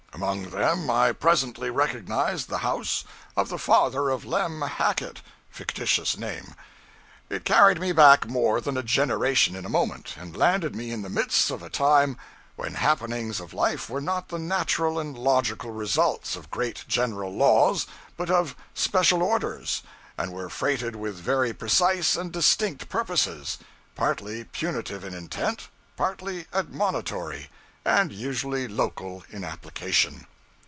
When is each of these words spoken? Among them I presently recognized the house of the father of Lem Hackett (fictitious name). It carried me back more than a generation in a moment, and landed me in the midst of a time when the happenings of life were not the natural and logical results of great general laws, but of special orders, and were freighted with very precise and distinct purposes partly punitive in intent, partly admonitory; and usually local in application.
Among 0.13 0.51
them 0.51 0.87
I 0.89 1.13
presently 1.13 1.71
recognized 1.71 2.47
the 2.47 2.59
house 2.59 3.05
of 3.35 3.49
the 3.49 3.57
father 3.57 4.09
of 4.09 4.23
Lem 4.25 4.61
Hackett 4.61 5.21
(fictitious 5.49 6.15
name). 6.15 6.53
It 7.29 7.43
carried 7.45 7.79
me 7.79 7.91
back 7.91 8.27
more 8.27 8.59
than 8.61 8.77
a 8.77 8.83
generation 8.83 9.55
in 9.55 9.65
a 9.65 9.69
moment, 9.69 10.15
and 10.19 10.37
landed 10.37 10.75
me 10.75 10.91
in 10.91 11.01
the 11.01 11.09
midst 11.09 11.49
of 11.49 11.63
a 11.63 11.71
time 11.71 12.17
when 12.57 12.73
the 12.73 12.79
happenings 12.79 13.39
of 13.39 13.53
life 13.53 13.89
were 13.89 14.01
not 14.01 14.27
the 14.27 14.37
natural 14.37 14.99
and 14.99 15.17
logical 15.17 15.71
results 15.71 16.35
of 16.35 16.51
great 16.51 16.83
general 16.89 17.33
laws, 17.35 17.87
but 18.17 18.29
of 18.29 18.55
special 18.75 19.23
orders, 19.23 19.81
and 20.19 20.33
were 20.33 20.49
freighted 20.49 20.95
with 20.95 21.15
very 21.15 21.51
precise 21.53 22.15
and 22.15 22.31
distinct 22.33 22.89
purposes 22.89 23.57
partly 23.95 24.43
punitive 24.43 25.03
in 25.03 25.15
intent, 25.15 25.69
partly 25.97 26.45
admonitory; 26.53 27.49
and 27.83 28.11
usually 28.13 28.67
local 28.67 29.23
in 29.31 29.43
application. 29.43 30.23